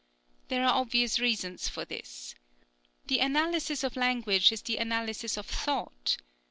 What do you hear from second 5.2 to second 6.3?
of thought.